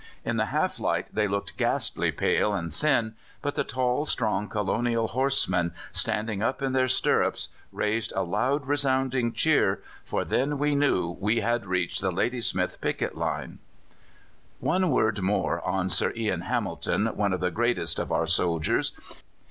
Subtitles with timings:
[0.25, 3.13] In the half light they looked ghastly pale and thin,
[3.43, 9.31] but the tall, strong colonial horsemen, standing up in their stirrups, raised a loud resounding
[9.31, 13.59] cheer, for then we knew we had reached the Ladysmith picket line."
[14.59, 18.93] One word more on Sir Ian Hamilton, one of the greatest of our soldiers.